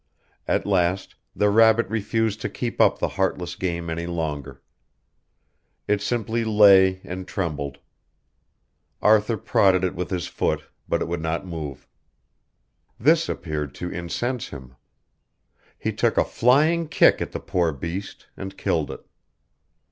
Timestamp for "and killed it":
18.35-19.05